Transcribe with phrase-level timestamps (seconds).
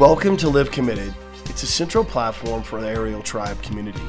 [0.00, 1.14] Welcome to Live Committed.
[1.44, 4.00] It's a central platform for the Ariel Tribe community,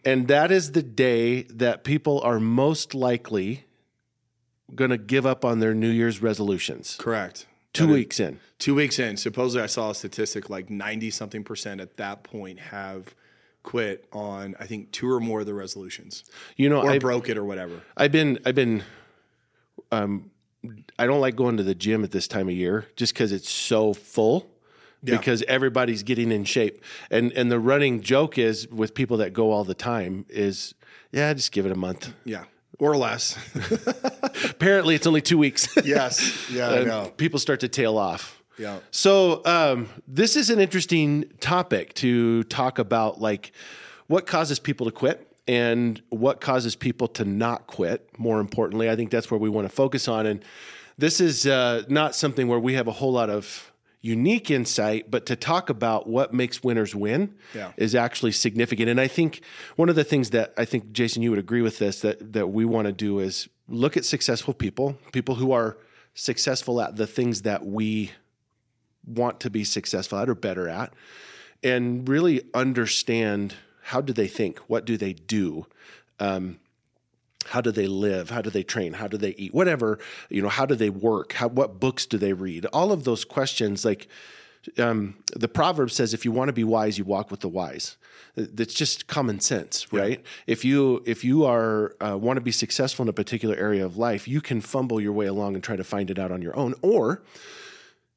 [0.04, 3.64] And that is the day that people are most likely
[4.74, 6.96] going to give up on their New Year's resolutions.
[7.00, 7.46] Correct.
[7.72, 8.40] Two That is- weeks in.
[8.58, 9.16] Two weeks in.
[9.16, 13.14] Supposedly, I saw a statistic like ninety something percent at that point have
[13.62, 16.22] quit on I think two or more of the resolutions,
[16.56, 17.80] You know, or I, broke it or whatever.
[17.96, 18.84] I've been, I've been,
[19.92, 20.30] um,
[20.98, 23.50] I don't like going to the gym at this time of year just because it's
[23.50, 24.50] so full.
[25.02, 25.18] Yeah.
[25.18, 29.50] Because everybody's getting in shape, and and the running joke is with people that go
[29.50, 30.74] all the time is,
[31.12, 32.14] yeah, just give it a month.
[32.24, 32.44] Yeah,
[32.78, 33.36] or less.
[34.50, 35.68] Apparently, it's only two weeks.
[35.84, 36.50] yes.
[36.50, 37.12] Yeah, I know.
[37.18, 38.42] people start to tail off.
[38.58, 38.78] Yeah.
[38.92, 43.52] So um, this is an interesting topic to talk about, like
[44.06, 48.08] what causes people to quit and what causes people to not quit.
[48.18, 50.26] More importantly, I think that's where we want to focus on.
[50.26, 50.44] And
[50.96, 55.24] this is uh, not something where we have a whole lot of unique insight, but
[55.26, 57.72] to talk about what makes winners win Yeah.
[57.76, 58.88] is actually significant.
[58.88, 59.40] And I think
[59.76, 62.48] one of the things that I think Jason, you would agree with this that that
[62.48, 65.78] we want to do is look at successful people, people who are
[66.14, 68.12] successful at the things that we
[69.06, 70.92] want to be successful at or better at
[71.62, 74.58] and really understand how do they think?
[74.60, 75.66] What do they do?
[76.18, 76.58] Um,
[77.46, 78.30] how do they live?
[78.30, 78.94] How do they train?
[78.94, 79.54] How do they eat?
[79.54, 79.98] Whatever
[80.30, 81.34] you know how do they work?
[81.34, 82.66] How what books do they read?
[82.66, 84.08] All of those questions like
[84.78, 87.96] um, the proverb says if you want to be wise you walk with the wise.
[88.36, 90.24] That's just common sense right?
[90.46, 93.96] If you if you are uh, want to be successful in a particular area of
[93.96, 96.56] life you can fumble your way along and try to find it out on your
[96.56, 97.22] own or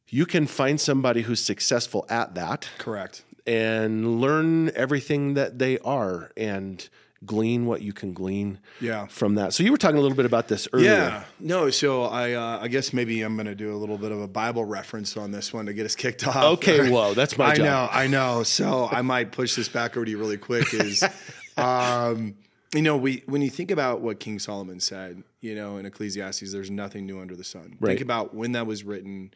[0.10, 3.24] you can find somebody who's successful at that Correct.
[3.48, 6.88] And learn everything that they are and
[7.26, 9.08] glean what you can glean Yeah.
[9.08, 9.52] from that.
[9.54, 10.92] So you were talking a little bit about this earlier.
[10.92, 11.72] Yeah, no.
[11.72, 14.28] So I, uh, I guess maybe I'm going to do a little bit of a
[14.28, 16.36] Bible reference on this one to get us kicked off.
[16.60, 17.66] Okay, whoa, that's my I job.
[17.66, 18.44] know, I know.
[18.44, 20.72] So I might push this back over to you really quick.
[20.74, 21.04] Is,
[21.58, 22.36] um,
[22.76, 26.52] you know, we when you think about what King Solomon said, you know, in Ecclesiastes,
[26.52, 27.78] there's nothing new under the sun.
[27.80, 27.92] Right.
[27.92, 29.32] Think about when that was written,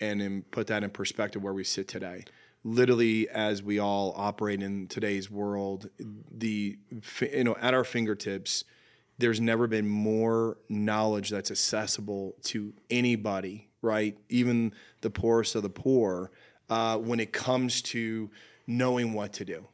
[0.00, 2.24] and then put that in perspective where we sit today.
[2.64, 5.90] Literally, as we all operate in today's world,
[6.30, 6.78] the
[7.20, 8.64] you know at our fingertips,
[9.18, 14.18] there's never been more knowledge that's accessible to anybody, right?
[14.28, 16.30] Even the poorest of the poor,
[16.68, 18.30] uh, when it comes to
[18.66, 19.66] knowing what to do.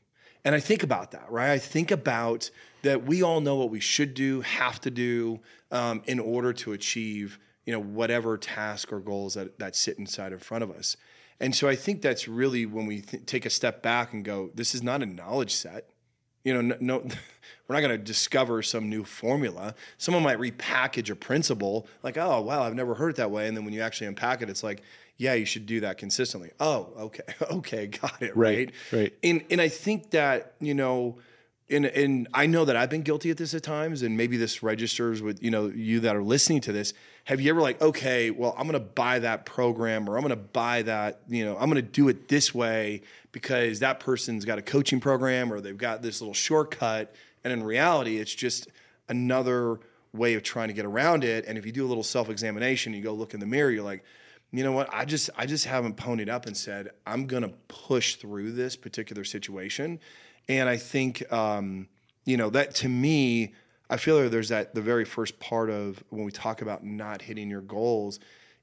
[0.45, 1.51] And I think about that, right?
[1.51, 2.51] I think about
[2.83, 5.41] that we all know what we should do, have to do
[5.71, 10.33] um, in order to achieve, you know, whatever task or goals that, that sit inside
[10.33, 10.97] in front of us.
[11.41, 14.51] And so I think that's really when we th- take a step back and go,
[14.55, 15.91] this is not a knowledge set
[16.45, 16.99] you know, no, no
[17.69, 19.75] we're not going to discover some new formula.
[19.99, 23.49] Someone might repackage a principle like, oh, wow, I've never heard it that way.
[23.49, 24.83] And then when you actually unpack it, it's like,
[25.17, 26.51] yeah, you should do that consistently.
[26.61, 29.01] Oh, okay, okay, got it, Right, right?
[29.01, 29.15] right.
[29.23, 31.19] And and I think that you know,
[31.71, 34.63] and and I know that I've been guilty at this at times, and maybe this
[34.63, 36.93] registers with you know you that are listening to this.
[37.25, 40.83] Have you ever like, okay, well, I'm to buy that program, or I'm to buy
[40.83, 43.01] that, you know, I'm to do it this way
[43.33, 47.63] because that person's got a coaching program, or they've got this little shortcut, and in
[47.63, 48.69] reality, it's just
[49.09, 49.81] another
[50.13, 51.45] way of trying to get around it.
[51.47, 53.85] And if you do a little self examination, you go look in the mirror, you're
[53.85, 54.05] like,
[54.53, 54.89] you know what?
[54.93, 59.25] I just I just haven't ponied up and said I'm gonna push through this particular
[59.25, 59.99] situation,
[60.49, 61.89] and I think um,
[62.25, 63.55] you know that to me,
[63.91, 67.23] I feel like there's that the very first part of when we talk about not
[67.23, 68.21] hitting your goals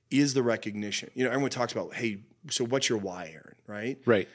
[0.09, 1.09] is the recognition.
[1.13, 3.55] You know, everyone talks about hey, so what's your why, Aaron?
[3.67, 3.97] Right?
[4.05, 4.27] Right.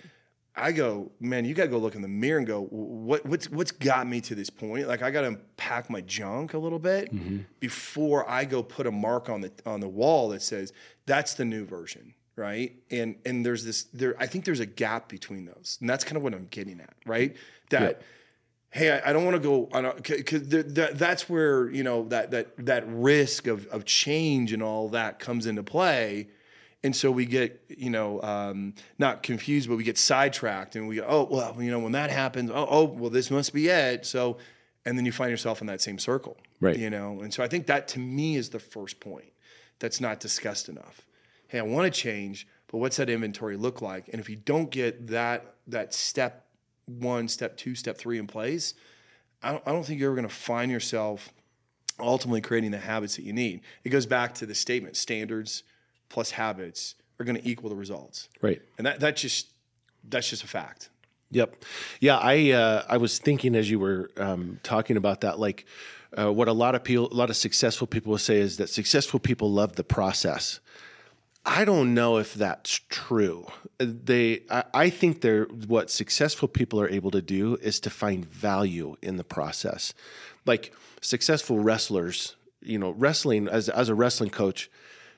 [0.58, 3.50] I go, man, you got to go look in the mirror and go, what, what's,
[3.50, 4.88] what's got me to this point?
[4.88, 7.40] Like I got to pack my junk a little bit mm-hmm.
[7.60, 10.72] before I go put a mark on the, on the wall that says
[11.04, 12.14] that's the new version.
[12.36, 12.76] Right.
[12.90, 15.78] And, and there's this, there, I think there's a gap between those.
[15.80, 16.94] And that's kind of what I'm getting at.
[17.06, 17.36] Right.
[17.70, 18.02] That,
[18.70, 22.32] Hey, I, I don't want to go on because that that's where, you know, that,
[22.32, 26.28] that, that risk of, of change and all that comes into play
[26.86, 30.96] and so we get, you know, um, not confused, but we get sidetracked and we
[30.96, 34.06] go, oh, well, you know, when that happens, oh, oh, well, this must be it.
[34.06, 34.36] So,
[34.84, 36.36] and then you find yourself in that same circle.
[36.60, 36.78] Right.
[36.78, 39.32] You know, and so I think that to me is the first point
[39.80, 41.04] that's not discussed enough.
[41.48, 44.08] Hey, I want to change, but what's that inventory look like?
[44.08, 46.46] And if you don't get that, that step
[46.86, 48.74] one, step two, step three in place,
[49.42, 51.32] I don't, I don't think you're ever going to find yourself
[51.98, 53.60] ultimately creating the habits that you need.
[53.84, 55.62] It goes back to the statement standards,
[56.08, 58.28] plus habits are going to equal the results.
[58.42, 58.60] Right.
[58.78, 59.48] And that that just
[60.08, 60.90] that's just a fact.
[61.30, 61.64] Yep.
[62.00, 65.66] Yeah, I uh, I was thinking as you were um, talking about that, like
[66.16, 68.68] uh, what a lot of people, a lot of successful people will say is that
[68.68, 70.60] successful people love the process.
[71.46, 73.46] I don't know if that's true.
[73.78, 78.24] They, I, I think they're what successful people are able to do is to find
[78.24, 79.94] value in the process.
[80.44, 84.68] Like successful wrestlers, you know, wrestling as as a wrestling coach,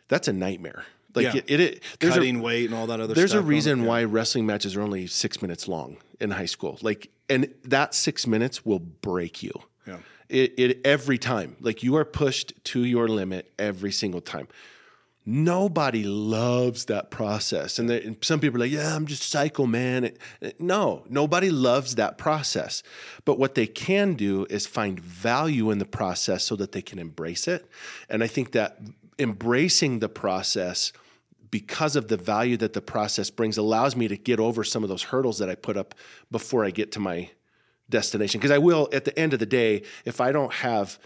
[0.08, 0.84] that's a nightmare.
[1.14, 1.40] Like yeah.
[1.46, 3.14] it, it, it cutting a, weight and all that other.
[3.14, 6.78] There's a reason why wrestling matches are only six minutes long in high school.
[6.82, 9.52] Like, and that six minutes will break you.
[9.86, 9.98] Yeah.
[10.28, 11.56] It, it every time.
[11.60, 14.48] Like you are pushed to your limit every single time.
[15.30, 20.16] Nobody loves that process, and, and some people are like, "Yeah, I'm just psycho, man."
[20.58, 22.82] no, nobody loves that process.
[23.26, 26.98] But what they can do is find value in the process so that they can
[26.98, 27.66] embrace it.
[28.08, 28.80] And I think that
[29.18, 30.94] embracing the process
[31.50, 34.88] because of the value that the process brings allows me to get over some of
[34.88, 35.94] those hurdles that I put up
[36.30, 37.28] before I get to my
[37.90, 38.40] destination.
[38.40, 40.98] Because I will, at the end of the day, if I don't have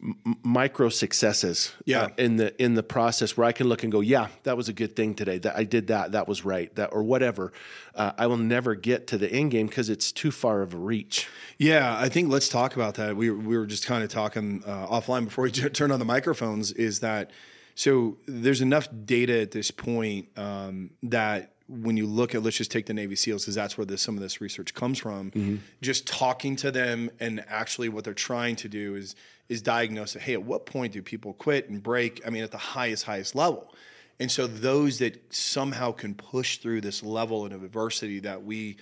[0.00, 2.02] m- micro successes yeah.
[2.02, 4.68] uh, in the in the process where I can look and go, yeah, that was
[4.68, 5.38] a good thing today.
[5.38, 7.52] That I did that, that was right, that or whatever.
[7.94, 10.78] Uh, I will never get to the end game because it's too far of a
[10.78, 11.28] reach.
[11.58, 13.16] Yeah, I think let's talk about that.
[13.16, 16.72] We we were just kind of talking uh, offline before we turned on the microphones.
[16.72, 17.30] Is that
[17.74, 18.18] so?
[18.26, 22.86] There's enough data at this point um, that when you look at let's just take
[22.86, 25.30] the Navy SEALs because that's where this, some of this research comes from.
[25.30, 25.56] Mm-hmm.
[25.80, 29.16] Just talking to them and actually what they're trying to do is
[29.48, 32.20] is diagnose hey at what point do people quit and break?
[32.26, 33.72] I mean at the highest highest level.
[34.20, 38.76] And so those that somehow can push through this level of adversity that we,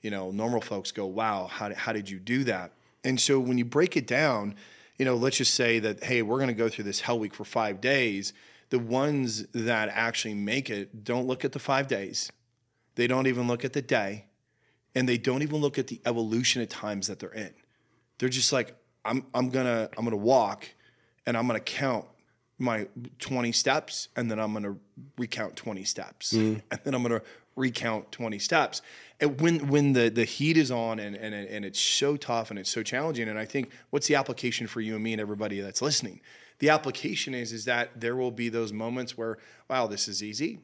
[0.00, 2.72] you know, normal folks go, wow, how did, how did you do that?
[3.04, 4.54] And so when you break it down,
[4.98, 7.34] you know, let's just say that hey, we're going to go through this hell week
[7.34, 8.32] for five days
[8.70, 12.30] the ones that actually make it don't look at the five days.
[12.96, 14.26] They don't even look at the day.
[14.94, 17.52] And they don't even look at the evolution at times that they're in.
[18.18, 20.68] They're just like, I'm, I'm gonna I'm gonna walk
[21.26, 22.06] and I'm gonna count
[22.58, 24.76] my 20 steps and then I'm gonna
[25.18, 26.32] recount 20 steps.
[26.32, 26.62] Mm.
[26.70, 27.22] And then I'm gonna
[27.56, 28.82] recount 20 steps.
[29.20, 32.58] And when when the the heat is on and, and and it's so tough and
[32.58, 35.60] it's so challenging, and I think what's the application for you and me and everybody
[35.60, 36.20] that's listening?
[36.58, 40.60] The application is is that there will be those moments where, wow, this is easy.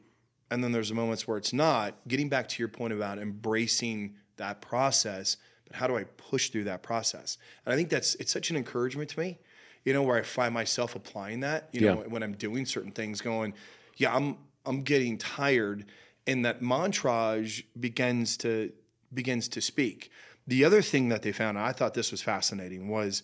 [0.49, 1.95] And then there's moments where it's not.
[2.07, 6.65] Getting back to your point about embracing that process, but how do I push through
[6.65, 7.37] that process?
[7.65, 9.39] And I think that's it's such an encouragement to me,
[9.83, 13.21] you know, where I find myself applying that, you know, when I'm doing certain things,
[13.21, 13.53] going,
[13.97, 15.85] yeah, I'm I'm getting tired,
[16.25, 18.71] and that montage begins to
[19.13, 20.11] begins to speak.
[20.47, 23.23] The other thing that they found, I thought this was fascinating, was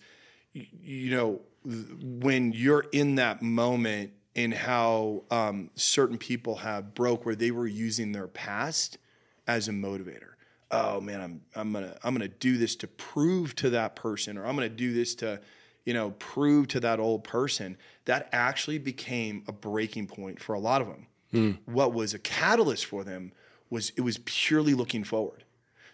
[0.52, 7.34] you know when you're in that moment and how um, certain people have broke where
[7.34, 8.98] they were using their past
[9.46, 10.30] as a motivator.
[10.70, 14.46] Oh man, I'm I'm gonna I'm gonna do this to prove to that person, or
[14.46, 15.40] I'm gonna do this to,
[15.84, 17.76] you know, prove to that old person.
[18.04, 21.06] That actually became a breaking point for a lot of them.
[21.34, 21.58] Mm.
[21.64, 23.32] What was a catalyst for them
[23.68, 25.44] was it was purely looking forward.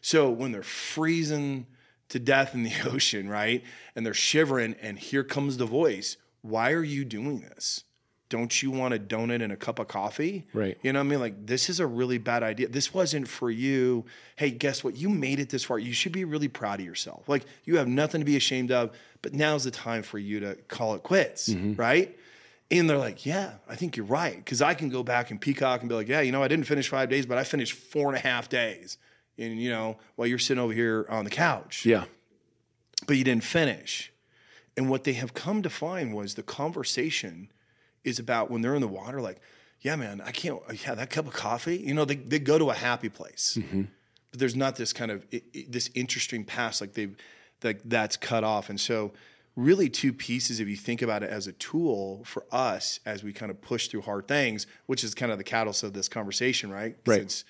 [0.02, 1.66] So when they're freezing
[2.08, 3.62] to death in the ocean, right?
[3.94, 6.16] And they're shivering, and here comes the voice.
[6.42, 7.84] Why are you doing this?
[8.28, 10.46] Don't you want a donut and a cup of coffee?
[10.52, 10.76] Right.
[10.82, 11.20] You know what I mean?
[11.20, 12.66] Like, this is a really bad idea.
[12.68, 14.04] This wasn't for you.
[14.34, 14.96] Hey, guess what?
[14.96, 15.78] You made it this far.
[15.78, 17.28] You should be really proud of yourself.
[17.28, 18.90] Like, you have nothing to be ashamed of,
[19.22, 21.75] but now's the time for you to call it quits, mm-hmm.
[21.75, 22.18] right?
[22.68, 24.44] And they're like, yeah, I think you're right.
[24.44, 26.66] Cause I can go back and peacock and be like, yeah, you know, I didn't
[26.66, 28.98] finish five days, but I finished four and a half days.
[29.38, 32.05] And, you know, while you're sitting over here on the couch, Yeah.
[33.07, 34.12] but you didn't finish.
[34.76, 37.50] And what they have come to find was the conversation
[38.05, 39.40] is about when they're in the water, like,
[39.81, 42.59] yeah, man, I can't, uh, yeah, that cup of coffee, you know, they, they go
[42.59, 43.59] to a happy place.
[43.61, 43.83] Mm-hmm.
[44.31, 47.16] But there's not this kind of, i i this interesting past, like they've,
[47.62, 48.69] like that's cut off.
[48.71, 49.12] And so,
[49.55, 53.33] really, two pieces, if you think about it as a tool for us as we
[53.33, 56.71] kind of push through hard things, which is kind of the catalyst of this conversation,
[56.71, 57.45] right Right.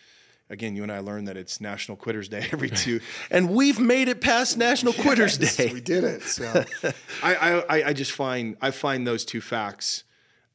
[0.49, 3.01] Again, you and I learned that it's National Quitters Day every two.
[3.31, 5.73] And we've made it past National Quitters Day.
[5.73, 6.23] We did it.
[6.23, 6.65] So
[7.23, 7.35] I,
[7.69, 10.05] I, I- just find I find those two facts,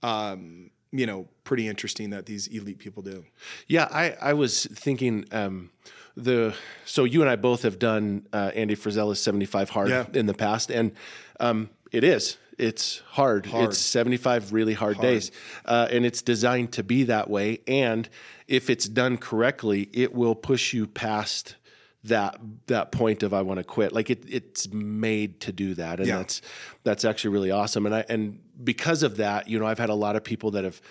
[0.03, 3.25] um, you know, pretty interesting that these elite people do.
[3.67, 5.71] Yeah, I, I was thinking um,
[6.15, 6.53] the
[6.85, 10.05] so you and I both have done uh, Andy Frisella's 75 hard Yeah.
[10.13, 10.91] in the past, and
[11.39, 13.47] um, it is it's hard.
[13.47, 13.69] Hard.
[13.69, 15.31] It's 75 really hard, days,
[15.65, 17.59] uh, and it's designed to be that way.
[17.67, 18.07] And
[18.51, 21.55] if it's done correctly, it will push you past
[22.03, 23.93] that that point of I want to quit.
[23.93, 26.17] Like it, it's made to do that, and Yeah.
[26.17, 26.41] that's
[26.83, 27.85] that's actually really awesome.
[27.85, 30.63] And I and because of that, you know, I've had a lot of people that
[30.63, 30.81] have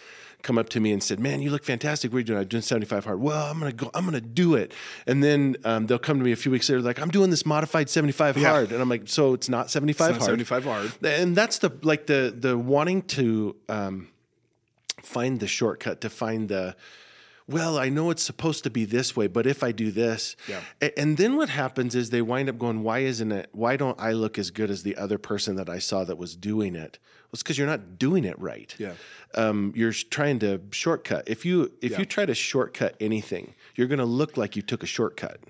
[0.43, 2.13] come up to me and said, "Man, you look fantastic.
[2.13, 2.39] What are you doing?
[2.41, 3.21] I'm doing 75 hard.
[3.21, 3.91] Well, I'm gonna go.
[3.93, 4.73] I'm gonna do it."
[5.07, 7.45] And then um, they'll come to me a few weeks later, like, "I'm doing this
[7.45, 10.47] modified 75 hard," and I'm like, "So it's not 75 It's not hard.
[10.47, 10.93] 75 hard.
[11.05, 14.09] And that's the like the the wanting to um,
[15.03, 16.75] find the shortcut to find the.
[17.51, 20.61] Well, I know it's supposed to be this way, but if I do this, Yeah.
[20.97, 23.49] And then what happens is they wind up going, "Why isn't it?
[23.53, 26.37] Why don't I look as good as the other person that I saw that was
[26.37, 28.75] doing it?" Well, it's because you're not doing it right.
[28.79, 28.95] Yeah.
[29.35, 31.25] Um, you're trying to shortcut.
[31.29, 31.99] If you if Yeah.
[32.01, 35.41] you try to shortcut anything, you're going to look like you took a shortcut.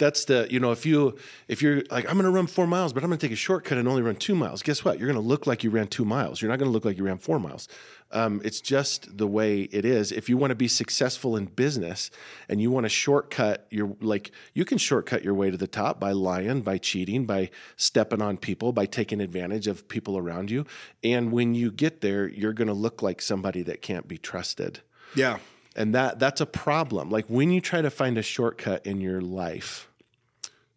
[0.00, 1.16] That's the you know if you
[1.46, 3.36] if you're like i'm going to run four miles but i'm going to take a
[3.36, 4.98] shortcut and only run two miles guess what?
[4.98, 6.40] You're going to look like you ran two miles.
[6.40, 7.68] You're not going to look like you ran four miles.
[8.12, 10.12] Um, it's just the way it is.
[10.12, 12.10] If you want to be successful in business
[12.48, 15.98] and you want to shortcut your like you can shortcut your way to the top
[15.98, 20.64] by lying by cheating by stepping on people by taking advantage of people around you.
[21.02, 24.80] And when you get there you're going to look like somebody that can't be trusted.
[25.16, 25.38] Yeah.
[25.74, 27.10] and that that's a problem.
[27.10, 29.89] Like when you try to find a shortcut in your life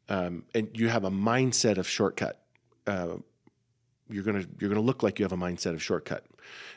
[0.10, 2.40] um, and you have a mindset of shortcut
[2.88, 3.16] uh,
[4.10, 6.26] you're gonna you're gonna look like you have a mindset of shortcut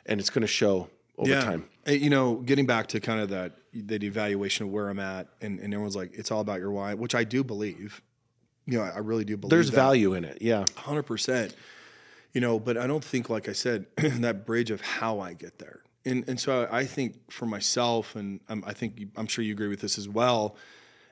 [0.06, 3.52] and it's gonna show over time Uh, You know, getting back to kind of that
[3.73, 6.95] that evaluation of where I'm at, and, and everyone's like, it's all about your why,
[6.95, 8.00] which I do believe.
[8.66, 9.76] You know, I, I really do believe there's that.
[9.76, 11.54] value in it yeah Hundred percent.
[12.33, 15.59] You know, but I don't think, like I said, that bridge of how I get
[15.59, 15.80] there.
[16.04, 19.68] And and so I think for myself, and I'm, I think I'm sure you agree
[19.68, 20.56] with this as well.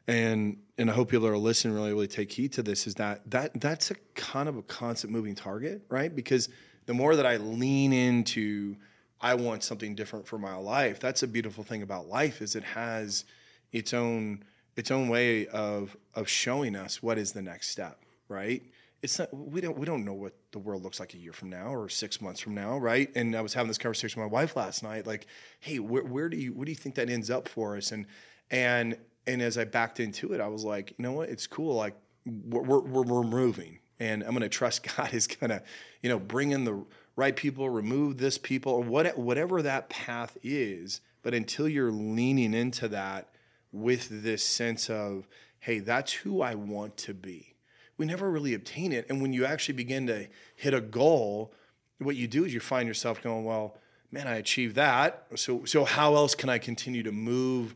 [0.07, 2.87] And and I hope people that are listening really really take heed to this.
[2.87, 6.15] Is that that that's a kind of a constant moving target, right?
[6.15, 6.49] Because
[6.87, 8.77] the more that I lean into,
[9.21, 11.01] I want something different for my life.
[11.01, 13.25] That's a beautiful thing about life is it has
[13.73, 14.45] its own
[14.77, 18.63] its own way of of showing us what is the next step, right?
[19.03, 21.51] It's not we don't we don't know what the world looks like a year from
[21.51, 23.11] now or six months from now, right?
[23.15, 25.27] And I was having this conversation with my wife last night, like,
[25.61, 27.93] hey, where, where do you what do you think that ends up for us?
[27.93, 28.07] And
[28.51, 31.29] and and as I backed into it, I was like, you know what?
[31.29, 31.75] It's cool.
[31.75, 31.95] Like
[32.27, 35.63] we're we're, we're, moving, and I'm going to trust God is going to,
[36.03, 36.85] you know, bring in the
[37.17, 41.01] right people, remove this people, or what whatever that path is.
[41.23, 43.31] But until you're leaning into that
[43.73, 45.27] with this sense of,
[45.59, 47.55] hey, that's who I want to be.
[47.97, 49.07] We never really obtain it.
[49.09, 51.55] And when you actually begin to hit a goal,
[51.99, 53.79] what you do is you find yourself going, well,
[54.11, 55.27] man, I achieved that.
[55.37, 57.75] So, so how else can I continue to move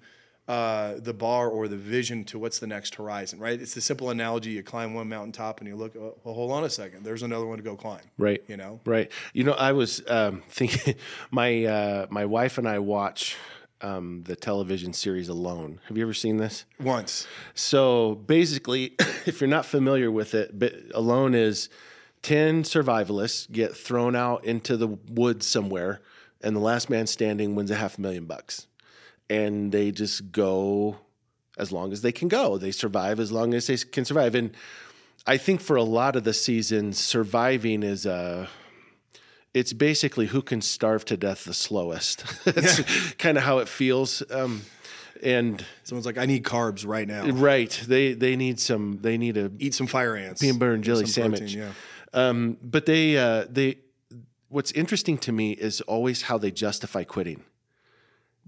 [0.48, 3.60] uh, the bar or the vision to what's the next horizon, right?
[3.60, 4.50] It's the simple analogy.
[4.50, 7.04] You climb one mountaintop and you look, oh, well, hold on a second.
[7.04, 8.00] There's another one to go climb.
[8.16, 8.80] right You know?
[8.84, 10.94] right you know i was um, thinking
[11.30, 13.36] my uh, my wife and i watch
[13.80, 17.26] um, the television series alone have you ever seen this Once.
[17.54, 18.94] So basically,
[19.26, 21.68] if you're not familiar with it, but alone is
[22.22, 26.00] 10 survivalists get thrown out into the woods somewhere,
[26.40, 28.66] and the last man standing wins a half a million bucks.
[29.30, 30.96] And they just go
[31.58, 32.56] as long as they can go.
[32.58, 34.34] They survive as long as they can survive.
[34.34, 34.52] And
[35.26, 38.48] I think for a lot of the season, surviving is a.
[39.54, 42.24] It's basically who can starve to death the slowest.
[42.44, 44.22] That's kind of how it feels.
[44.30, 44.62] Um,
[45.22, 47.26] and Someone's like, I need carbs right now.
[47.26, 47.70] Right.
[47.86, 48.98] They they need some.
[49.02, 50.40] They need to Eat some fire ants.
[50.40, 51.40] peanut butter and jelly sandwich.
[51.56, 51.74] protein,
[52.14, 53.78] Um, but they uh, they.
[54.48, 57.42] What's interesting to me is always how they justify quitting.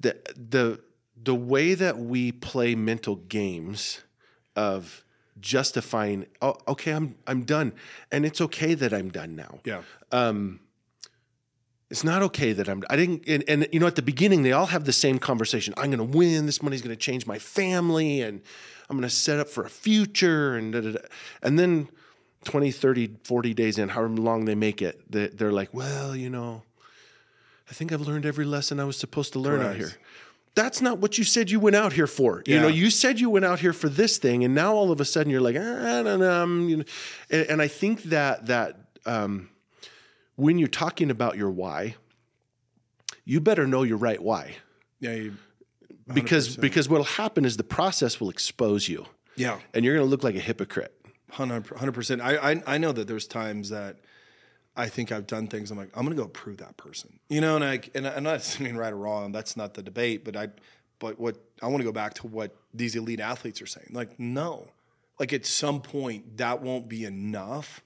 [0.01, 0.81] The the
[1.23, 4.01] the way that we play mental games
[4.57, 5.05] of
[5.41, 6.27] justifying.
[6.41, 7.73] Oh, okay, I'm I'm done,
[8.11, 9.61] and it's okay that I'm done now.
[9.65, 9.83] yeah.
[10.13, 10.43] Yeah.
[11.91, 12.85] It's not okay that I'm.
[12.89, 13.25] I didn't.
[13.27, 15.75] And, and you know, at the beginning, they all have the same conversation.
[15.77, 16.47] I'm going to win.
[16.47, 18.41] This money's going to change my family, and
[18.89, 20.55] I'm going to set up for a future.
[20.55, 20.99] And da, da, da.
[21.43, 21.89] and then
[22.45, 26.63] 20, 30, 40 days in, however long they make it, they're like, well, you know,
[27.71, 29.93] I think I've learned every lesson I was supposed to learn out here.
[30.57, 32.43] That's not what you said you went out here for.
[32.45, 35.01] You know, you said you went out here for this thing, and now all of
[35.01, 36.67] a sudden you're like, "Ah, I don't know.
[36.67, 36.85] You know.
[37.31, 39.49] and, and I think that that um,
[40.35, 41.95] when you're talking about your why,
[43.25, 44.57] you better know your right why,
[44.99, 45.15] Yeah.
[45.15, 45.37] You,
[46.13, 49.61] because because what'll happen is the process will expose you, yeah.
[49.73, 50.93] and you're going to look like a hypocrite.
[51.31, 52.21] Hundred percent.
[52.21, 53.99] I, I I know that there's times that
[54.81, 55.71] I think I've done things.
[55.71, 57.57] I'm like, I'm gonna go prove that person, you know.
[57.57, 59.31] And I and I'm not saying right or wrong.
[59.31, 60.25] That's not the debate.
[60.25, 60.49] But I,
[60.99, 63.89] but what I want to go back to what these elite athletes are saying.
[63.93, 64.69] Like, no,
[65.19, 67.83] like at some point that won't be enough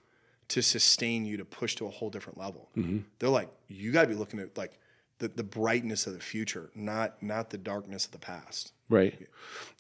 [0.49, 2.69] to sustain you to push to a whole different level.
[2.77, 2.99] Mm-hmm.
[3.19, 4.79] They're like, you got to be looking at like
[5.19, 8.73] the the brightness of the future, not not the darkness of the past.
[8.89, 9.19] Right.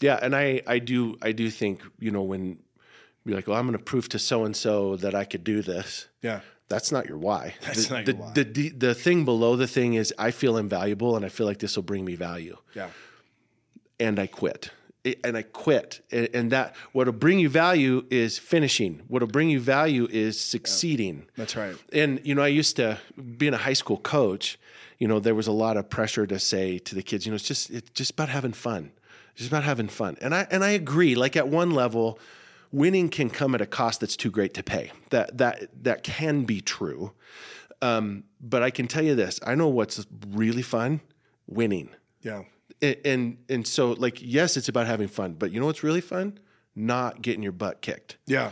[0.00, 2.58] Yeah, and I I do I do think you know when
[3.24, 5.62] you're like, well, I'm going to prove to so and so that I could do
[5.62, 6.08] this.
[6.22, 6.40] Yeah.
[6.68, 7.54] That's not your why.
[7.62, 8.32] That's the, not the, your why.
[8.34, 11.58] The, the the thing below the thing is I feel invaluable and I feel like
[11.58, 12.88] this will bring me value, Yeah.
[14.00, 14.70] and I quit.
[15.06, 19.02] I- And I quit, and and that what'll bring you value is finishing.
[19.08, 21.26] What'll bring you value is succeeding.
[21.36, 21.76] That's right.
[21.92, 22.96] And you know, I used to
[23.36, 24.58] being a high school coach.
[24.98, 27.36] You know, there was a lot of pressure to say to the kids, you know,
[27.36, 28.92] it's just it's just about having fun.
[29.32, 30.16] It's just about having fun.
[30.22, 31.14] And I and I agree.
[31.14, 32.18] Like at one level,
[32.74, 34.90] winning can come at a cost that's too great to pay.
[35.10, 37.12] That that that can be true.
[37.80, 41.00] Um, but I can tell you this: I know what's really fun:
[41.46, 41.90] winning.
[42.22, 42.42] Yeah.
[42.82, 45.34] And, and and so like yes, it's about having fun.
[45.34, 46.38] But you know what's really fun?
[46.74, 48.50] Not getting your butt kicked Yeah.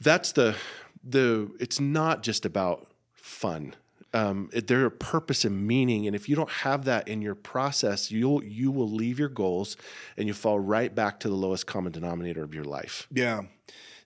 [0.00, 0.56] that's the
[1.04, 3.74] the it's not just about fun
[4.14, 8.42] um, are purpose and meaning and if you don't have that in your process you'll
[8.42, 9.76] you will leave your goals
[10.16, 13.42] and you fall right back to the lowest common denominator of your life Yeah.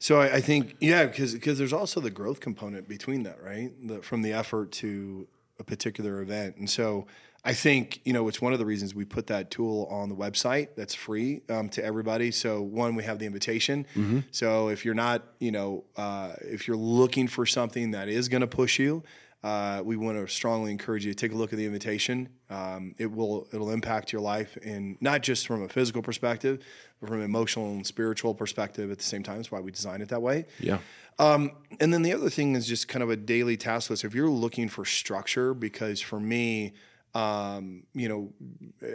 [0.03, 3.71] So I, I think yeah, because because there's also the growth component between that, right?
[3.87, 5.29] The, from the effort to
[5.61, 7.07] a particular event, and so
[7.45, 10.17] I think you know it's one of the reasons we put that tool on the
[10.17, 12.33] website that's free um, to everybody.
[12.33, 13.87] So one, we have the invitation.
[14.33, 18.41] So if you're not, you know, uh, if you're looking for something that is going
[18.41, 19.05] to push you.
[19.43, 22.29] Uh, we want to strongly encourage you to take a look at the invitation.
[22.49, 26.65] Um, it will it'll impact your life and not just from a physical perspective,
[27.01, 29.39] but from an emotional and spiritual perspective at the same time.
[29.39, 30.47] That's why we designed it that way.
[30.61, 30.79] yeah
[31.19, 31.51] Um,
[31.81, 34.05] and then the other thing is just kind of a daily task list.
[34.05, 36.75] If you're looking for structure, because for me,
[37.15, 38.33] um, you know,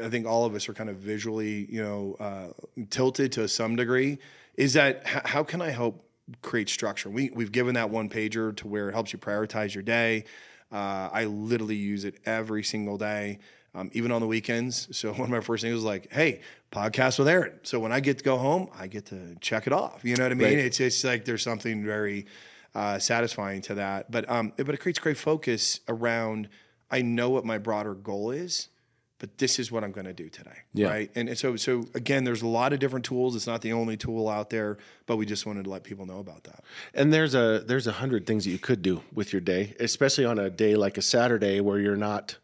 [0.04, 3.76] I think all of us are kind of visually, you know, uh, tilted to some
[3.76, 4.18] degree.
[4.56, 6.07] Is that how can I help
[6.42, 7.10] create structure?
[7.10, 10.26] We we've given that one pager to where it helps you prioritize your day.
[10.72, 13.40] Uh, I literally use it every single day.
[13.76, 14.88] Um, even on the weekends.
[14.96, 18.00] So one of my first things was like, "Hey, podcast with Aaron." So when I
[18.00, 20.04] get to go home, I get to check it off.
[20.04, 20.48] You know what I mean?
[20.48, 20.58] Right.
[20.58, 22.26] It's it's like there's something very
[22.74, 24.10] uh, satisfying to that.
[24.10, 26.50] But um, but it creates great focus around.
[26.90, 28.70] I know what my broader goal is,
[29.20, 30.90] but this is what I'm going to do today, Yeah.
[30.90, 31.12] right?
[31.16, 33.36] And, and so so again, there's a lot of different tools.
[33.36, 34.78] It's not the only tool out there,
[35.08, 36.64] but we just wanted to let people know about that.
[36.94, 40.26] and there's a there's a hundred things that you could do with your day especially
[40.26, 42.38] on a day like a saturday where you're not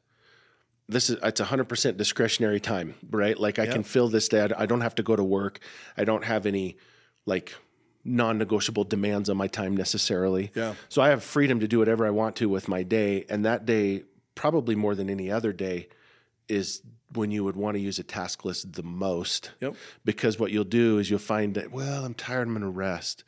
[0.90, 4.66] this is it's 100% discretionary time right like i can fill this day I- i
[4.66, 5.60] don't have to go to work
[5.98, 6.78] i don't have any
[7.26, 7.54] like
[8.04, 10.74] non-negotiable demands on my time necessarily Yeah.
[10.90, 13.66] so i have freedom to do whatever i want to with my day and that
[13.66, 14.04] day
[14.36, 15.88] probably more than any other day
[16.48, 16.82] is
[17.14, 19.52] when you would want to use a task list the most.
[19.60, 19.76] Yep.
[20.04, 23.24] because what you'll do is you'll find that well i'm tired i'm going to rest.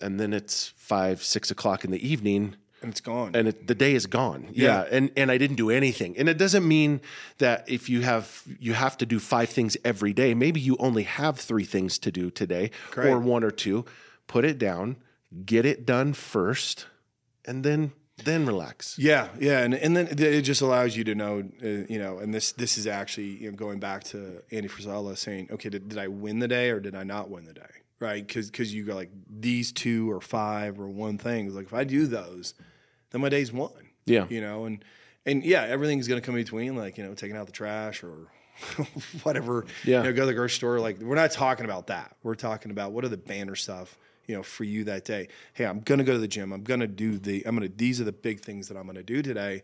[0.00, 2.56] And then it's five six o'clock in the evening.
[2.82, 3.36] And it's gone.
[3.36, 4.48] and it, the day is gone.
[4.50, 4.84] Yeah.
[4.90, 6.18] and and i didn't do anything.
[6.18, 7.00] And it doesn't mean
[7.38, 10.34] that if you have you have to do five things every day.
[10.34, 13.84] Maybe you only have three things to do today or one or two.
[14.26, 14.96] Put it down
[15.44, 16.86] get it done first
[17.44, 17.92] and then
[18.24, 21.98] then relax Yeah, yeah, and and then it just allows you to know, uh, you
[21.98, 25.68] know, and this this is actually you know, going back to Andy Frisella saying, okay,
[25.68, 27.62] did, did I win the day or did I not win the day,
[28.00, 28.26] right?
[28.26, 31.54] Because because you go like these two or five or one thing.
[31.54, 32.54] Like if I do those,
[33.10, 33.70] then my day's won.
[34.04, 34.26] Yeah.
[34.28, 34.84] you know, and
[35.24, 38.28] and yeah, everything's gonna come in between, like you know, taking out the trash or.
[39.22, 39.98] whatever, Yeah.
[39.98, 40.78] You know, go to the grocery store.
[40.78, 42.16] Like, we're not talking about that.
[42.22, 45.28] We're talking about what are the banner stuff, you know, for you that day.
[45.54, 46.52] Hey, I'm gonna go to the gym.
[46.52, 47.42] I'm gonna do the.
[47.46, 47.68] I'm gonna.
[47.68, 49.62] These are the big things that I'm gonna do today,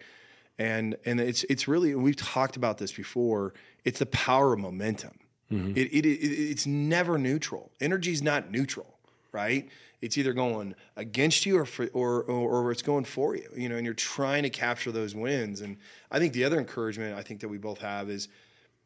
[0.59, 1.93] and and it's it's really.
[1.93, 3.55] and We've talked about this before.
[3.85, 5.19] It's the power of momentum.
[5.53, 5.73] Mm-hmm.
[5.79, 7.71] It, it, it it's never neutral.
[7.81, 8.99] Energy's not neutral.
[9.33, 9.69] right?
[10.01, 13.69] It's either going against you or, for, or, or or it's going for you, you
[13.69, 15.61] know, and you're trying to capture those wins.
[15.61, 15.77] And
[16.11, 18.29] I think the other encouragement I think that we both have is,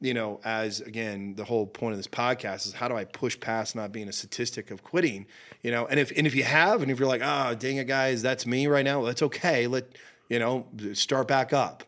[0.02, 3.38] you know, as again, the whole point of this podcast is how do I push
[3.38, 5.26] past not being a statistic of quitting,
[5.62, 5.86] you know?
[5.86, 8.44] And if and if you have, and if you're like, oh, dang it, guys, that's
[8.44, 9.68] me right now, well, that's okay.
[9.68, 9.86] Let
[10.28, 11.84] you know, start back up.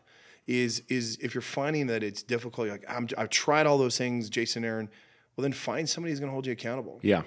[0.47, 4.29] Is is if you're finding that it's difficult, like I'm, I've tried all those things,
[4.29, 4.89] Jason, Aaron.
[5.35, 6.99] Well, then find somebody who's going to hold you accountable.
[7.01, 7.23] Yeah.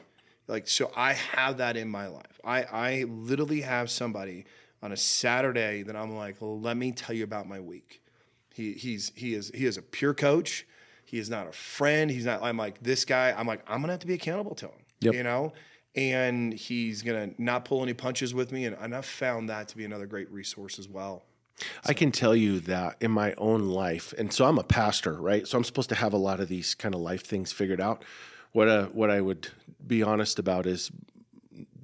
[0.47, 2.41] Like so, I have that in my life.
[2.43, 4.47] I I literally have somebody
[4.83, 8.01] on a Saturday that I'm like, well, let me tell you about my week.
[8.55, 10.65] He he's he is he is a pure coach.
[11.09, 12.11] He is not a friend.
[12.11, 12.43] He's not.
[12.43, 13.35] I'm like this guy.
[13.35, 14.85] I'm like I'm gonna have to be accountable to him.
[15.01, 15.15] Yep.
[15.15, 15.55] You know,
[15.95, 18.67] and he's gonna not pull any punches with me.
[18.67, 21.23] And, and I've found that to be another great resource as well.
[21.87, 25.49] I can tell you that in my own life, and so I'm a pastor, right?
[25.49, 28.05] So I'm supposed to have a lot of these kind of life things figured out.
[28.53, 29.49] What uh, what I would
[29.87, 30.91] be honest about is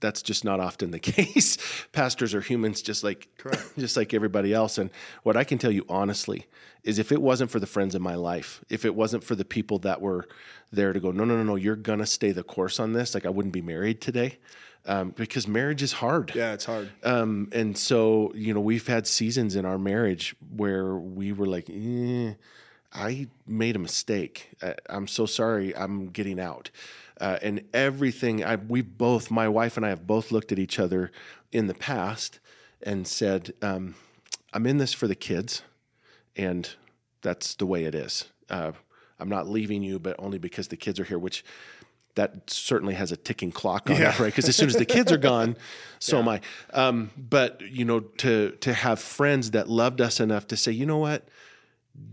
[0.04, 1.56] that's just not often the case.
[1.92, 3.28] Pastors are humans, just like
[3.78, 4.78] just like everybody else.
[4.78, 4.90] And
[5.22, 6.46] what I can tell you honestly
[6.82, 9.44] is, if it wasn't for the friends in my life, if it wasn't for the
[9.44, 10.28] people that were
[10.70, 13.14] there to go, no, no, no, no, you're gonna stay the course on this.
[13.14, 14.38] Like I wouldn't be married today.
[14.86, 16.32] Um, because marriage is hard.
[16.34, 16.90] Yeah, it's hard.
[17.02, 21.70] Um, and so, you know, we've had seasons in our marriage where we were like,
[21.70, 22.34] eh,
[22.92, 24.50] I made a mistake.
[24.62, 25.74] I, I'm so sorry.
[25.74, 26.70] I'm getting out.
[27.20, 30.78] Uh, and everything, I, we both, my wife and I have both looked at each
[30.78, 31.12] other
[31.52, 32.40] in the past
[32.82, 33.94] and said, um,
[34.52, 35.62] I'm in this for the kids.
[36.36, 36.68] And
[37.22, 38.24] that's the way it is.
[38.50, 38.72] Uh,
[39.20, 41.44] I'm not leaving you, but only because the kids are here, which
[42.16, 44.12] that certainly has a ticking clock on Yeah.
[44.12, 44.26] it, right?
[44.26, 45.56] Because as soon as the kids are gone,
[46.00, 46.40] so am I.
[46.72, 50.86] Um, but you know, to to have friends that loved us enough to say, you
[50.86, 51.28] know what,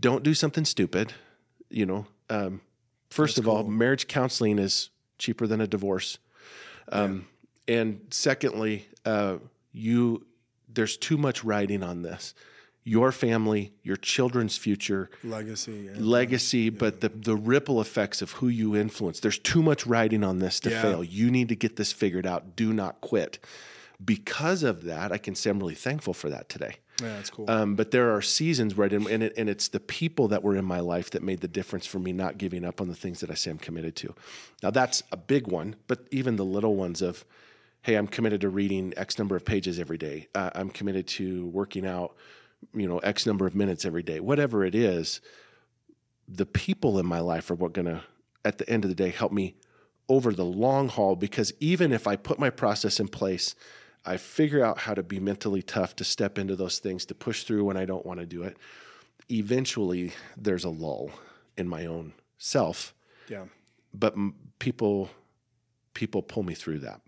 [0.00, 1.12] don't do something stupid.
[1.70, 2.60] You know, um,
[3.12, 6.18] first of all, marriage counseling is cheaper than a divorce,
[6.90, 7.26] um,
[7.68, 9.36] and secondly, uh,
[9.72, 10.26] you
[10.68, 12.34] there's too much riding on this.
[12.84, 15.86] Your family, your children's future, Legacy.
[15.86, 15.92] yeah.
[15.98, 19.20] legacy, but the the ripple effects of who you influence.
[19.20, 20.82] There's too much riding on this to Yeah.
[20.82, 21.04] fail.
[21.04, 22.56] You need to get this figured out.
[22.56, 23.38] Do not quit.
[24.04, 26.76] Because of that, I can say I'm really thankful for that today.
[27.00, 27.50] Yeah, that's cool.
[27.50, 30.42] Um, but there are seasons where I didn't, and, it, and it's the people that
[30.42, 32.94] were in my life that made the difference for me not giving up on the
[32.94, 34.14] things that I say I'm committed to.
[34.62, 37.24] Now that's a big one, but even the little ones of,
[37.80, 40.28] hey, I'm committed to reading X number of pages every day.
[40.34, 42.14] Uh, I'm committed to working out,
[42.74, 44.20] you know, X number of minutes every day.
[44.20, 45.20] Whatever it is,
[46.28, 48.02] the people in my life are what to,
[48.44, 49.56] at the end of the day, help me
[50.08, 51.16] over the long haul.
[51.16, 53.56] Because even if I put my process in place,
[54.04, 57.44] I figure out how to be mentally tough to step into those things, to push
[57.44, 58.56] through when I don't want to do it.
[59.30, 61.10] Eventually, there's a lull
[61.56, 62.92] in my own self,
[63.28, 63.44] yeah,
[63.94, 65.08] but m- people
[65.94, 67.00] people pull me through that.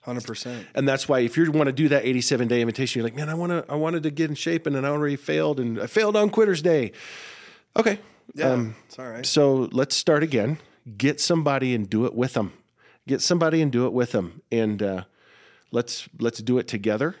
[0.00, 0.66] hundred percent.
[0.74, 3.28] And that's why if you want to do that 87 day invitation, you're like, man,
[3.28, 5.78] I want to, I wanted to get in shape and then I already failed and
[5.80, 6.92] I failed on quitter's day.
[7.76, 7.98] Okay.
[8.34, 9.24] Yeah, Um, it's all right.
[9.24, 10.58] so let's start again.
[10.96, 12.52] Get somebody and do it with them.
[13.06, 14.40] Get somebody and do it with them.
[14.50, 15.04] And, uh,
[15.74, 17.16] let's, let's do it together.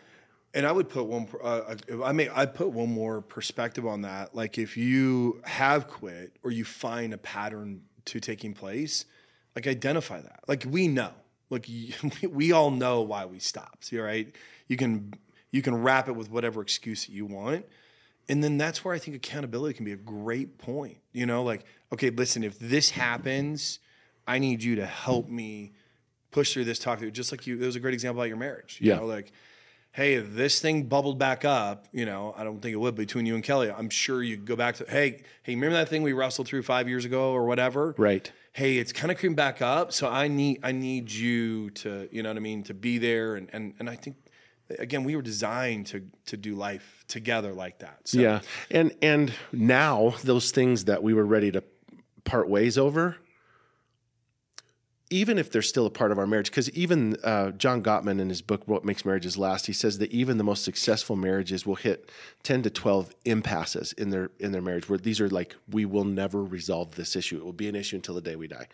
[0.54, 1.28] And I would put one.
[1.42, 4.36] Uh, I mean, I put one more perspective on that.
[4.36, 9.04] Like, if you have quit or you find a pattern to taking place,
[9.54, 10.40] like identify that.
[10.46, 11.10] Like we know.
[11.50, 11.68] Like
[12.30, 13.90] we all know why we stopped.
[13.92, 14.34] Right?
[14.68, 15.14] You can
[15.50, 17.66] you can wrap it with whatever excuse that you want,
[18.28, 20.98] and then that's where I think accountability can be a great point.
[21.12, 23.78] You know, like okay, listen, if this happens,
[24.26, 25.72] I need you to help me
[26.34, 27.12] push through this, talk through.
[27.12, 28.78] Just like you, it was a great example about your marriage.
[28.80, 28.96] You Yeah.
[28.98, 29.32] know, like
[29.92, 33.26] hey, if this thing bubbled back up, you know, I don't think it would between
[33.26, 33.70] you and Kelly.
[33.70, 36.88] I'm sure you go back to, hey, hey, remember that thing we wrestled through five
[36.88, 37.94] years ago or whatever?
[37.96, 38.28] Right.
[38.54, 39.92] Hey, it's kind of creeping back up.
[39.92, 43.36] So I need, I need you to, you know what I mean, to be there.
[43.36, 44.16] And and and I think,
[44.80, 47.98] again, we were designed to to do life together like that.
[48.08, 48.40] So, Yeah.
[48.72, 51.62] And, and now those things that we were ready to
[52.24, 53.16] part ways over,
[55.10, 58.28] even if they're still a part of our marriage, because even uh, John Gottman in
[58.28, 61.74] his book "What Makes Marriages Last," he says that even the most successful marriages will
[61.74, 62.10] hit
[62.42, 66.04] ten to twelve impasses in their in their marriage, where these are like, we will
[66.04, 68.68] never resolve this issue; it will be an issue until the day we die.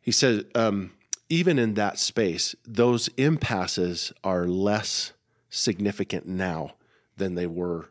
[0.00, 0.92] He said, um,
[1.28, 5.12] even in that space, those impasses are less
[5.48, 6.72] significant now
[7.16, 7.90] than they were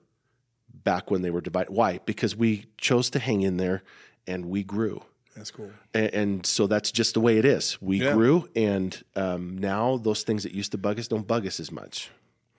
[0.83, 1.71] back when they were divided.
[1.71, 1.99] Why?
[2.05, 3.83] Because we chose to hang in there
[4.27, 5.03] and we grew.
[5.35, 5.71] That's cool.
[5.93, 7.81] And, and so that's just the way it is.
[7.81, 8.13] We Yeah.
[8.13, 11.71] grew, and um, now those things that used to bug us don't bug us as
[11.71, 12.09] much.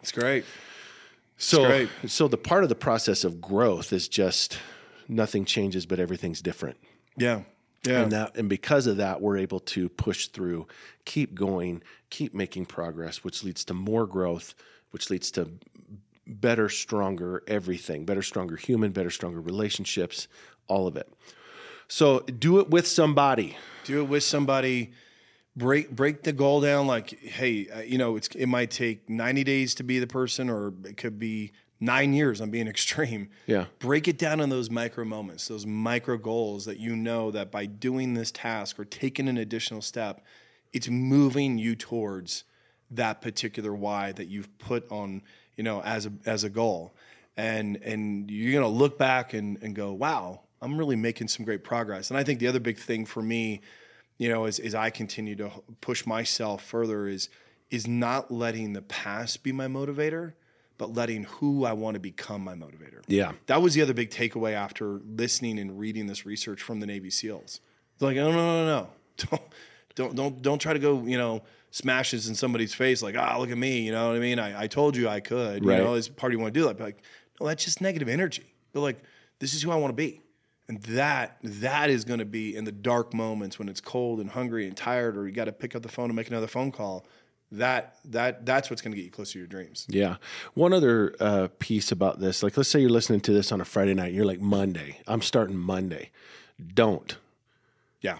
[0.00, 0.44] It's great.
[1.36, 1.88] So, great.
[2.06, 4.58] so the part of the process of growth is just
[5.08, 6.78] nothing changes, but everything's different.
[7.16, 7.42] Yeah.
[7.84, 8.02] Yeah.
[8.02, 10.68] And that and because of that, we're able to push through,
[11.04, 14.54] keep going, keep making progress, which leads to more growth,
[14.92, 15.48] which leads to
[16.26, 20.28] better, stronger everything, better, stronger human, better, stronger relationships,
[20.68, 21.12] all of it.
[21.94, 23.58] So do it with somebody.
[23.84, 24.92] do it with somebody
[25.54, 29.44] break break the goal down like hey uh, you know it's it might take 90
[29.44, 33.66] days to be the person or it could be 9 years I'm being extreme Yeah.
[33.78, 37.66] break it down in those micro moments those micro goals that you know that by
[37.66, 40.24] doing this task or taking an additional step
[40.72, 42.44] it's moving you towards
[42.90, 45.20] that particular why that you've put on
[45.58, 46.94] you know as a as a goal
[47.36, 51.62] and and you're gonna look back and, and go wow i'm really making some great
[51.62, 53.60] progress and i think the other big thing for me
[54.18, 55.50] you know as, as i continue to
[55.82, 57.28] push myself further is
[57.70, 60.32] is not letting the past be my motivator
[60.78, 63.32] but letting who i want to become my motivator Yeah.
[63.46, 67.10] that was the other big takeaway after listening and reading this research from the Navy
[67.10, 67.60] SEALs.
[67.98, 69.42] They're like, no, no, no, no, don't,
[69.94, 73.50] don't, don't, don't try to go, you know, smashes in somebody's face like, ah, look
[73.50, 74.38] at me, you know what I mean?
[74.38, 75.78] I, I told you I could, Right.
[75.78, 77.02] you know, as part of you want to do that, but like,
[77.40, 78.44] no, that's just negative energy.
[78.72, 79.02] But like,
[79.38, 80.20] this is who I want to be.
[80.68, 84.30] And that that is going to be in the dark moments when it's cold and
[84.30, 86.70] hungry and tired, or you got to pick up the phone and make another phone
[86.72, 87.04] call.
[87.50, 89.86] That that that's what's going to get you closer to your dreams.
[89.90, 90.16] Yeah.
[90.54, 93.64] One other uh, piece about this, like let's say you're listening to this on a
[93.64, 95.00] Friday night, you're like Monday.
[95.06, 96.10] I'm starting Monday.
[96.74, 97.16] Don't
[98.00, 98.18] Yeah,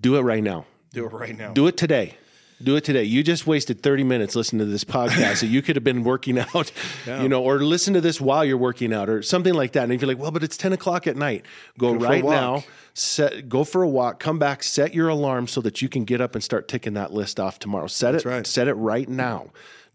[0.00, 0.64] do it right now.
[0.92, 1.52] do it right now.
[1.52, 2.16] Do it today.
[2.62, 3.04] Do it today.
[3.04, 6.38] You just wasted 30 minutes listening to this podcast that you could have been working
[6.54, 6.70] out,
[7.06, 9.84] you know, or listen to this while you're working out or something like that.
[9.84, 11.46] And if you're like, well, but it's 10 o'clock at night,
[11.78, 15.60] go, a right now, set, go for a walk, come back, set your alarm so
[15.62, 17.86] that you can get up and start ticking that list off tomorrow.
[17.86, 18.46] Set it, right.
[18.46, 19.50] set it right now.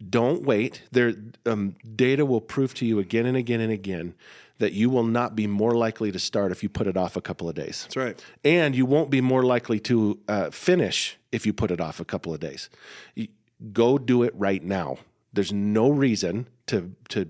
[0.10, 0.81] Don't wait.
[0.91, 1.13] There,
[1.45, 4.13] um, data will prove to you again and again and again
[4.58, 7.21] that you will not be more likely to start if you put it off a
[7.21, 8.25] couple of days That's right.
[8.45, 12.05] and you won't be more likely to uh, finish if you put it off a
[12.05, 12.69] couple of days.
[13.15, 13.27] You-
[13.73, 14.97] go do it right now.
[15.34, 17.27] There's no reason to to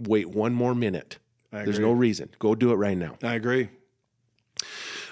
[0.00, 1.18] wait one more minute.
[1.50, 1.84] There's agree.
[1.84, 2.28] no reason.
[2.38, 3.16] Go do it right now.
[3.22, 3.68] I agree.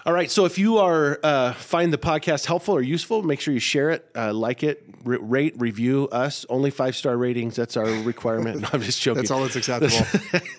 [0.06, 0.30] All right.
[0.30, 3.90] So if you are uh, find the podcast helpful or useful, make sure you share
[3.90, 6.46] it, uh, like it, r- rate, review us.
[6.48, 7.56] Only five star ratings.
[7.56, 8.60] That's our requirement.
[8.62, 9.16] No, I'm just joking.
[9.22, 10.06] That's all that's acceptable.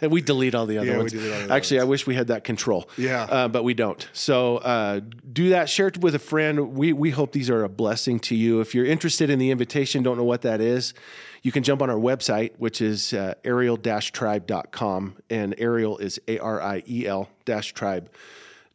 [0.02, 1.14] and we delete all the other Yeah, ones.
[1.14, 2.90] the other Actually, I wish we had that control.
[2.98, 3.24] Yeah.
[3.24, 4.06] uh, but we don't.
[4.12, 5.00] So uh,
[5.32, 5.70] do that.
[5.70, 6.74] Share it with a friend.
[6.76, 8.60] We we hope these are a blessing to you.
[8.60, 10.94] If you're interested in the invitation, don't know what that is,
[11.42, 16.62] you can jump on our website, which is uh, ariel-tribe.com, and Ariel is A R
[16.62, 17.74] I E L dash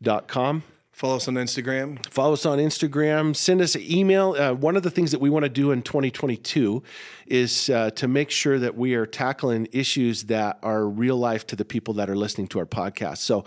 [0.03, 0.65] tribe.com.
[0.93, 2.05] Follow us on Instagram.
[2.11, 3.35] Follow us on Instagram.
[3.35, 4.37] Send us an email.
[4.39, 6.83] Uh, one of the things that we want to do in 2022
[7.27, 11.57] is uh, to make sure that we are tackling issues that are real life to
[11.57, 13.19] the people that are listening to our podcast.
[13.19, 13.45] So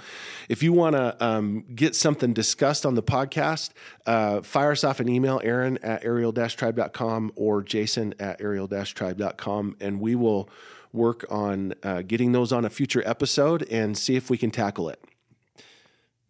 [0.50, 3.70] if you want to um, get something discussed on the podcast,
[4.08, 10.16] uh, fire us off an email, Aaron at ariel-tribe.com or Jason at ariel-tribe.com, and we
[10.16, 10.50] will
[10.92, 14.90] work on uh, getting those on a future episode and see if we can tackle
[14.90, 15.00] it.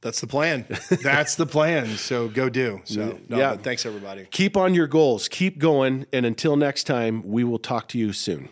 [0.06, 0.66] That's the plan.
[1.02, 1.88] That's the plan.
[1.98, 2.80] So go do.
[2.84, 3.56] So no, Yeah.
[3.58, 4.28] thanks everybody.
[4.30, 8.14] keep on your goals, keep going, and until next time, we will talk to you
[8.14, 8.50] soon.